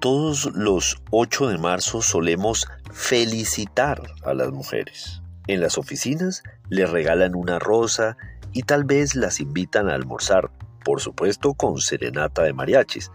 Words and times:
Todos 0.00 0.52
los 0.54 1.02
8 1.10 1.48
de 1.48 1.58
marzo 1.58 2.02
solemos 2.02 2.68
felicitar 2.92 4.00
a 4.24 4.32
las 4.32 4.52
mujeres. 4.52 5.22
En 5.48 5.60
las 5.60 5.76
oficinas 5.76 6.44
les 6.68 6.88
regalan 6.88 7.34
una 7.34 7.58
rosa 7.58 8.16
y 8.52 8.62
tal 8.62 8.84
vez 8.84 9.16
las 9.16 9.40
invitan 9.40 9.88
a 9.88 9.96
almorzar, 9.96 10.52
por 10.84 11.00
supuesto 11.00 11.54
con 11.54 11.80
serenata 11.80 12.44
de 12.44 12.52
mariachis, 12.52 13.10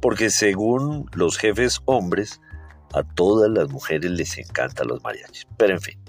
porque 0.00 0.30
según 0.30 1.06
los 1.12 1.36
jefes 1.36 1.82
hombres, 1.84 2.40
a 2.94 3.02
todas 3.02 3.50
las 3.50 3.68
mujeres 3.68 4.10
les 4.10 4.38
encantan 4.38 4.88
los 4.88 5.02
mariachis. 5.02 5.46
Pero 5.58 5.74
en 5.74 5.80
fin. 5.82 6.00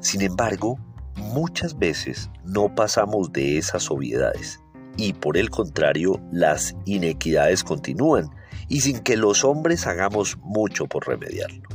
Sin 0.00 0.22
embargo, 0.22 0.80
muchas 1.14 1.78
veces 1.78 2.28
no 2.44 2.74
pasamos 2.74 3.32
de 3.32 3.56
esas 3.56 3.88
obviedades 3.88 4.61
y 4.96 5.12
por 5.12 5.36
el 5.36 5.50
contrario 5.50 6.20
las 6.30 6.74
inequidades 6.84 7.64
continúan 7.64 8.30
y 8.68 8.80
sin 8.80 9.00
que 9.00 9.16
los 9.16 9.44
hombres 9.44 9.86
hagamos 9.86 10.38
mucho 10.38 10.86
por 10.86 11.06
remediarlo. 11.06 11.68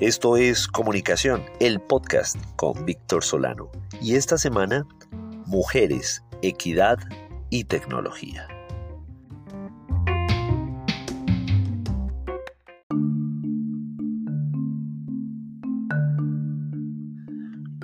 Esto 0.00 0.36
es 0.36 0.68
Comunicación, 0.68 1.42
el 1.60 1.80
podcast 1.80 2.36
con 2.56 2.84
Víctor 2.84 3.24
Solano 3.24 3.70
y 4.00 4.14
esta 4.14 4.38
semana 4.38 4.86
Mujeres, 5.46 6.22
Equidad 6.42 6.98
y 7.50 7.64
Tecnología. 7.64 8.46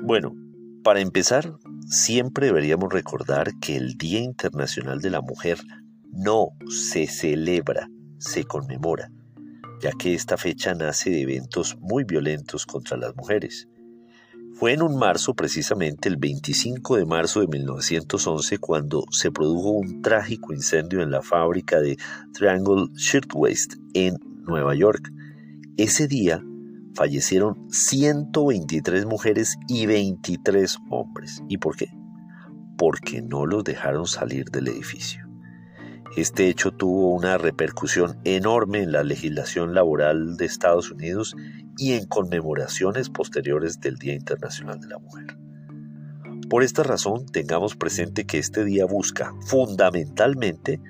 Bueno, 0.06 0.36
para 0.82 1.00
empezar, 1.00 1.54
siempre 1.86 2.46
deberíamos 2.46 2.92
recordar 2.92 3.52
que 3.60 3.76
el 3.76 3.96
Día 3.96 4.20
Internacional 4.20 5.00
de 5.00 5.10
la 5.10 5.20
Mujer 5.20 5.58
no 6.10 6.50
se 6.68 7.06
celebra, 7.06 7.88
se 8.18 8.44
conmemora, 8.44 9.10
ya 9.82 9.92
que 9.92 10.14
esta 10.14 10.36
fecha 10.36 10.74
nace 10.74 11.10
de 11.10 11.22
eventos 11.22 11.76
muy 11.80 12.04
violentos 12.04 12.66
contra 12.66 12.96
las 12.96 13.14
mujeres. 13.16 13.68
Fue 14.54 14.72
en 14.72 14.82
un 14.82 14.96
marzo, 14.96 15.34
precisamente 15.34 16.08
el 16.08 16.16
25 16.16 16.96
de 16.96 17.06
marzo 17.06 17.40
de 17.40 17.48
1911, 17.48 18.58
cuando 18.58 19.04
se 19.10 19.32
produjo 19.32 19.70
un 19.70 20.00
trágico 20.00 20.52
incendio 20.52 21.02
en 21.02 21.10
la 21.10 21.22
fábrica 21.22 21.80
de 21.80 21.96
Triangle 22.32 22.86
Shirtwaist 22.94 23.74
en 23.94 24.16
Nueva 24.46 24.76
York. 24.76 25.10
Ese 25.76 26.06
día 26.06 26.40
fallecieron 26.94 27.68
123 27.70 29.06
mujeres 29.06 29.56
y 29.68 29.86
23 29.86 30.78
hombres. 30.90 31.42
¿Y 31.48 31.58
por 31.58 31.76
qué? 31.76 31.88
Porque 32.78 33.22
no 33.22 33.46
los 33.46 33.64
dejaron 33.64 34.06
salir 34.06 34.46
del 34.50 34.68
edificio. 34.68 35.24
Este 36.16 36.48
hecho 36.48 36.70
tuvo 36.70 37.10
una 37.10 37.38
repercusión 37.38 38.20
enorme 38.24 38.82
en 38.82 38.92
la 38.92 39.02
legislación 39.02 39.74
laboral 39.74 40.36
de 40.36 40.44
Estados 40.44 40.92
Unidos 40.92 41.34
y 41.76 41.94
en 41.94 42.06
conmemoraciones 42.06 43.10
posteriores 43.10 43.80
del 43.80 43.96
Día 43.96 44.14
Internacional 44.14 44.78
de 44.80 44.88
la 44.88 44.98
Mujer. 44.98 45.36
Por 46.48 46.62
esta 46.62 46.84
razón, 46.84 47.26
tengamos 47.26 47.74
presente 47.74 48.26
que 48.26 48.38
este 48.38 48.64
día 48.64 48.84
busca 48.84 49.32
fundamentalmente 49.46 50.80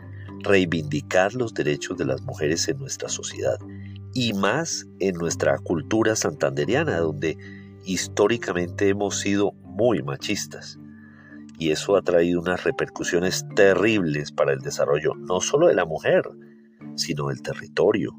reivindicar 0.41 1.33
los 1.33 1.55
derechos 1.55 1.97
de 1.97 2.05
las 2.05 2.21
mujeres 2.21 2.69
en 2.69 2.79
nuestra 2.79 3.09
sociedad 3.09 3.59
y 4.15 4.33
más 4.33 4.87
en 5.01 5.17
nuestra 5.17 5.59
cultura 5.59 6.15
santanderiana, 6.15 6.99
donde 6.99 7.37
históricamente 7.85 8.89
hemos 8.89 9.19
sido 9.19 9.53
muy 9.65 10.03
machistas. 10.03 10.79
Y 11.59 11.71
eso 11.71 11.97
ha 11.97 12.03
traído 12.03 12.41
unas 12.41 12.65
repercusiones 12.65 13.45
terribles 13.55 14.33
para 14.33 14.53
el 14.53 14.61
desarrollo 14.61 15.15
no 15.15 15.41
solo 15.41 15.67
de 15.67 15.75
la 15.75 15.85
mujer, 15.85 16.23
sino 16.95 17.29
del 17.29 17.43
territorio. 17.43 18.17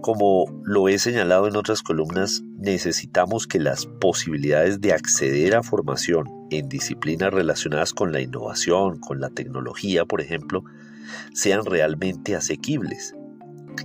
Como 0.00 0.46
lo 0.64 0.88
he 0.88 0.98
señalado 0.98 1.46
en 1.46 1.56
otras 1.56 1.82
columnas, 1.82 2.42
necesitamos 2.56 3.46
que 3.46 3.58
las 3.60 3.86
posibilidades 3.86 4.80
de 4.80 4.92
acceder 4.92 5.54
a 5.54 5.62
formación 5.62 6.26
en 6.50 6.68
disciplinas 6.68 7.32
relacionadas 7.32 7.92
con 7.92 8.10
la 8.10 8.20
innovación, 8.20 8.98
con 8.98 9.20
la 9.20 9.28
tecnología, 9.28 10.06
por 10.06 10.20
ejemplo, 10.20 10.64
sean 11.34 11.66
realmente 11.66 12.34
asequibles 12.34 13.14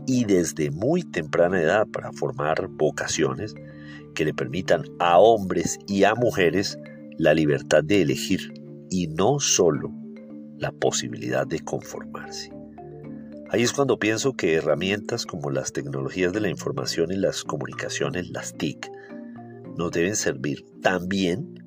y 0.06 0.26
desde 0.26 0.72
muy 0.72 1.04
temprana 1.04 1.62
edad 1.62 1.88
para 1.88 2.12
formar 2.12 2.68
vocaciones 2.68 3.56
que 4.14 4.26
le 4.26 4.34
permitan 4.34 4.84
a 5.00 5.20
hombres 5.20 5.78
y 5.88 6.04
a 6.04 6.16
mujeres 6.16 6.78
la 7.18 7.34
libertad 7.34 7.84
de 7.84 8.02
elegir 8.02 8.54
y 8.90 9.08
no 9.08 9.40
solo 9.40 9.92
la 10.58 10.72
posibilidad 10.72 11.46
de 11.46 11.60
conformarse. 11.60 12.52
Ahí 13.50 13.64
es 13.64 13.74
cuando 13.74 14.00
pienso 14.00 14.34
que 14.34 14.56
herramientas 14.56 15.26
como 15.26 15.50
las 15.52 15.72
tecnologías 15.72 16.34
de 16.34 16.42
la 16.42 16.50
información 16.50 17.12
y 17.12 17.16
las 17.16 17.44
comunicaciones, 17.44 18.30
las 18.30 18.54
TIC, 18.54 18.90
nos 19.78 19.92
deben 19.92 20.16
servir 20.16 20.66
también 20.82 21.64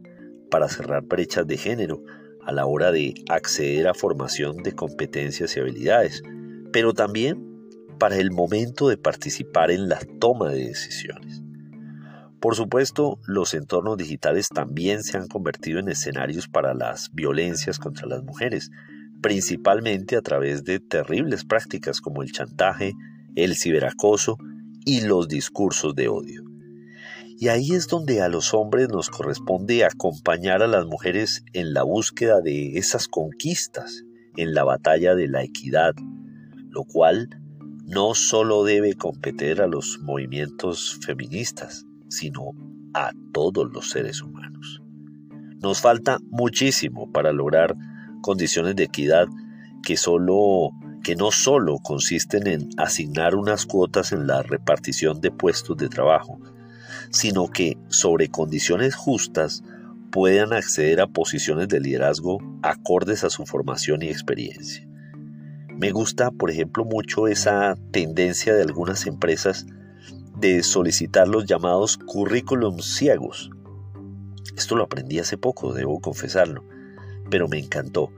para 0.50 0.68
cerrar 0.68 1.04
brechas 1.04 1.46
de 1.46 1.56
género 1.56 2.02
a 2.42 2.52
la 2.52 2.66
hora 2.66 2.90
de 2.90 3.14
acceder 3.28 3.86
a 3.86 3.94
formación 3.94 4.56
de 4.58 4.72
competencias 4.72 5.56
y 5.56 5.60
habilidades, 5.60 6.22
pero 6.72 6.94
también 6.94 7.47
para 7.98 8.16
el 8.16 8.31
momento 8.31 8.88
de 8.88 8.97
participar 8.97 9.70
en 9.70 9.88
la 9.88 9.98
toma 10.20 10.50
de 10.50 10.66
decisiones. 10.66 11.42
Por 12.41 12.54
supuesto, 12.54 13.19
los 13.26 13.53
entornos 13.54 13.97
digitales 13.97 14.48
también 14.48 15.03
se 15.03 15.16
han 15.16 15.26
convertido 15.26 15.81
en 15.81 15.88
escenarios 15.88 16.47
para 16.47 16.72
las 16.72 17.10
violencias 17.12 17.81
contra 17.81 18.06
las 18.06 18.22
mujeres, 18.22 18.70
principalmente 19.20 20.16
a 20.16 20.22
través 20.22 20.62
de 20.62 20.78
terribles 20.78 21.44
prácticas 21.44 22.00
como 22.00 22.22
el 22.22 22.31
chantaje, 22.31 22.92
el 23.34 23.56
ciberacoso 23.56 24.38
y 24.84 25.00
los 25.00 25.26
discursos 25.26 25.97
de 25.97 26.08
odio. 26.08 26.44
Y 27.41 27.48
ahí 27.48 27.72
es 27.72 27.87
donde 27.87 28.20
a 28.20 28.28
los 28.28 28.54
hombres 28.54 28.88
nos 28.88 29.10
corresponde 29.10 29.84
acompañar 29.84 30.62
a 30.62 30.66
las 30.66 30.87
mujeres 30.87 31.44
en 31.53 31.72
la 31.72 31.82
búsqueda 31.82 32.41
de 32.41 32.78
esas 32.78 33.06
conquistas, 33.06 34.04
en 34.37 34.54
la 34.54 34.64
batalla 34.64 35.14
de 35.14 35.28
la 35.28 35.42
equidad, 35.42 35.94
lo 36.70 36.84
cual 36.84 37.28
no 37.88 38.15
solo 38.15 38.65
debe 38.65 38.93
competir 38.93 39.62
a 39.62 39.66
los 39.66 39.99
movimientos 40.03 40.99
feministas, 41.00 41.87
sino 42.09 42.53
a 42.93 43.12
todos 43.32 43.72
los 43.72 43.88
seres 43.88 44.21
humanos. 44.21 44.82
Nos 45.62 45.81
falta 45.81 46.19
muchísimo 46.28 47.10
para 47.10 47.32
lograr 47.32 47.75
condiciones 48.21 48.76
de 48.76 48.84
equidad 48.84 49.26
que, 49.82 49.97
solo, 49.97 50.71
que 51.03 51.16
no 51.16 51.31
solo 51.31 51.78
consisten 51.78 52.47
en 52.47 52.69
asignar 52.76 53.34
unas 53.34 53.65
cuotas 53.65 54.12
en 54.12 54.26
la 54.26 54.43
repartición 54.43 55.22
de 55.22 55.31
puestos 55.31 55.78
de 55.78 55.88
trabajo, 55.88 56.38
sino 57.10 57.49
que 57.49 57.78
sobre 57.88 58.28
condiciones 58.28 58.97
justas 58.97 59.62
puedan 60.10 60.53
acceder 60.53 61.00
a 61.00 61.06
posiciones 61.06 61.69
de 61.69 61.81
liderazgo 61.81 62.38
acordes 62.62 63.25
a 63.25 63.31
su 63.31 63.47
formación 63.47 64.03
y 64.03 64.09
experiencia. 64.09 64.88
Me 65.78 65.92
gusta, 65.92 66.32
por 66.32 66.50
ejemplo, 66.50 66.84
mucho 66.84 67.28
esa 67.28 67.76
tendencia 67.92 68.52
de 68.52 68.62
algunas 68.62 69.06
empresas 69.06 69.64
de 70.36 70.64
solicitar 70.64 71.28
los 71.28 71.46
llamados 71.46 71.98
currículums 71.98 72.96
ciegos. 72.96 73.50
Esto 74.56 74.74
lo 74.74 74.82
aprendí 74.82 75.20
hace 75.20 75.38
poco, 75.38 75.72
debo 75.72 76.00
confesarlo, 76.00 76.64
pero 77.30 77.46
me 77.46 77.60
encantó. 77.60 78.10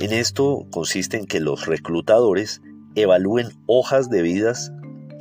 En 0.00 0.12
esto 0.12 0.66
consiste 0.70 1.16
en 1.16 1.24
que 1.24 1.40
los 1.40 1.64
reclutadores 1.64 2.60
evalúen 2.94 3.48
hojas 3.64 4.10
de 4.10 4.20
vidas 4.20 4.70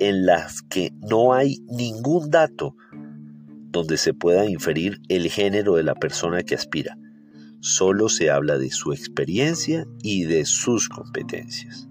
en 0.01 0.25
las 0.25 0.61
que 0.61 0.91
no 1.09 1.31
hay 1.31 1.63
ningún 1.69 2.31
dato 2.31 2.75
donde 3.72 3.95
se 3.95 4.13
pueda 4.13 4.45
inferir 4.45 4.99
el 5.07 5.29
género 5.29 5.75
de 5.75 5.83
la 5.83 5.95
persona 5.95 6.43
que 6.43 6.55
aspira 6.55 6.97
solo 7.66 8.09
se 8.09 8.30
habla 8.30 8.59
de 8.59 8.70
su 8.70 8.94
experiencia 8.94 9.88
y 10.03 10.26
de 10.26 10.46
sus 10.46 10.88
competencias. 10.88 11.90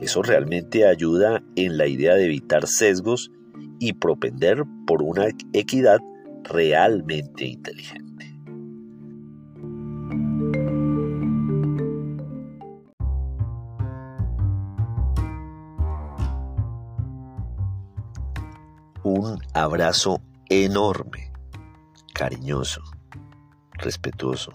Eso 0.00 0.22
realmente 0.22 0.86
ayuda 0.86 1.42
en 1.56 1.76
la 1.76 1.88
idea 1.88 2.14
de 2.14 2.26
evitar 2.26 2.68
sesgos 2.68 3.32
y 3.80 3.94
propender 3.94 4.62
por 4.86 5.02
una 5.02 5.26
equidad 5.52 5.98
realmente 6.44 7.46
inteligente. 7.46 8.32
Un 19.02 19.40
abrazo 19.52 20.22
enorme, 20.48 21.32
cariñoso, 22.14 22.82
respetuoso 23.72 24.52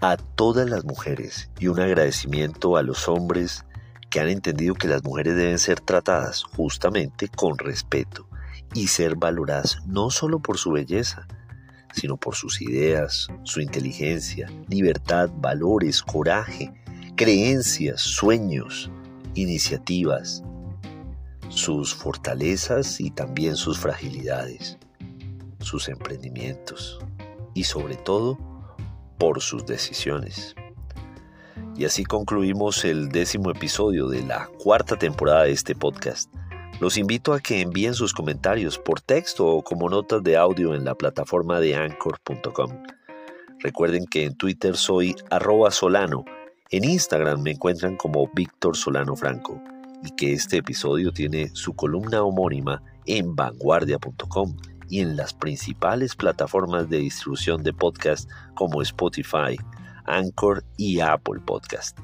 a 0.00 0.16
todas 0.16 0.68
las 0.68 0.84
mujeres 0.84 1.50
y 1.58 1.68
un 1.68 1.80
agradecimiento 1.80 2.76
a 2.76 2.82
los 2.82 3.08
hombres 3.08 3.64
que 4.10 4.20
han 4.20 4.28
entendido 4.28 4.74
que 4.74 4.88
las 4.88 5.04
mujeres 5.04 5.36
deben 5.36 5.58
ser 5.58 5.80
tratadas 5.80 6.44
justamente 6.44 7.28
con 7.28 7.58
respeto 7.58 8.26
y 8.74 8.88
ser 8.88 9.16
valoradas 9.16 9.78
no 9.86 10.10
solo 10.10 10.40
por 10.40 10.58
su 10.58 10.72
belleza, 10.72 11.26
sino 11.92 12.16
por 12.16 12.36
sus 12.36 12.62
ideas, 12.62 13.28
su 13.42 13.60
inteligencia, 13.60 14.50
libertad, 14.68 15.30
valores, 15.36 16.02
coraje, 16.02 16.72
creencias, 17.16 18.00
sueños, 18.00 18.90
iniciativas, 19.34 20.42
sus 21.48 21.94
fortalezas 21.94 23.00
y 23.00 23.10
también 23.10 23.56
sus 23.56 23.78
fragilidades, 23.78 24.78
sus 25.60 25.88
emprendimientos 25.88 26.98
y 27.54 27.64
sobre 27.64 27.96
todo 27.96 28.38
por 29.18 29.40
sus 29.40 29.66
decisiones. 29.66 30.54
Y 31.76 31.84
así 31.84 32.04
concluimos 32.04 32.84
el 32.84 33.08
décimo 33.08 33.50
episodio 33.50 34.08
de 34.08 34.22
la 34.22 34.48
cuarta 34.58 34.96
temporada 34.96 35.44
de 35.44 35.52
este 35.52 35.74
podcast. 35.74 36.32
Los 36.80 36.96
invito 36.96 37.32
a 37.32 37.40
que 37.40 37.60
envíen 37.60 37.94
sus 37.94 38.12
comentarios 38.12 38.78
por 38.78 39.00
texto 39.00 39.46
o 39.46 39.62
como 39.62 39.88
notas 39.88 40.22
de 40.22 40.36
audio 40.36 40.74
en 40.74 40.84
la 40.84 40.94
plataforma 40.94 41.60
de 41.60 41.76
anchor.com. 41.76 42.82
Recuerden 43.60 44.06
que 44.06 44.24
en 44.24 44.36
Twitter 44.36 44.76
soy 44.76 45.16
arroba 45.30 45.70
solano, 45.70 46.24
en 46.70 46.84
Instagram 46.84 47.42
me 47.42 47.52
encuentran 47.52 47.96
como 47.96 48.30
Víctor 48.34 48.76
Solano 48.76 49.16
Franco 49.16 49.60
y 50.04 50.10
que 50.14 50.32
este 50.32 50.58
episodio 50.58 51.12
tiene 51.12 51.48
su 51.54 51.74
columna 51.74 52.22
homónima 52.22 52.82
en 53.06 53.34
vanguardia.com 53.34 54.54
y 54.88 55.00
en 55.00 55.16
las 55.16 55.34
principales 55.34 56.16
plataformas 56.16 56.88
de 56.88 56.98
distribución 56.98 57.62
de 57.62 57.72
podcast 57.72 58.28
como 58.54 58.82
Spotify, 58.82 59.56
Anchor 60.04 60.64
y 60.76 61.00
Apple 61.00 61.40
Podcast. 61.44 61.98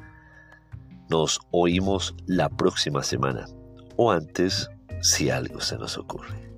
Nos 1.10 1.40
oímos 1.50 2.14
la 2.26 2.48
próxima 2.48 3.02
semana 3.02 3.46
o 3.96 4.10
antes 4.10 4.70
si 5.02 5.30
algo 5.30 5.60
se 5.60 5.76
nos 5.76 5.98
ocurre. 5.98 6.53